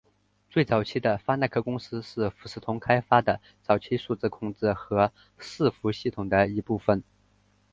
[0.49, 7.03] 最早期的发那科公司是富士通开发的早期数字控制和伺服系统的一部分。